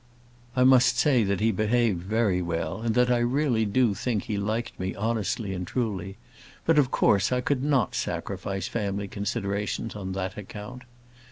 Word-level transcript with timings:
I 0.55 0.63
must 0.63 0.97
say 0.97 1.23
that 1.25 1.41
he 1.41 1.51
behaved 1.51 2.01
very 2.01 2.41
well, 2.41 2.81
and 2.81 2.95
that 2.95 3.11
I 3.11 3.19
really 3.19 3.65
do 3.65 3.93
think 3.93 4.23
he 4.23 4.35
liked 4.35 4.79
me 4.79 4.95
honestly 4.95 5.53
and 5.53 5.67
truly; 5.67 6.17
but, 6.65 6.79
of 6.79 6.89
course, 6.89 7.31
I 7.31 7.39
could 7.39 7.61
not 7.63 7.93
sacrifice 7.93 8.67
family 8.67 9.07
considerations 9.07 9.95
on 9.95 10.13
that 10.13 10.39
account. 10.39 10.85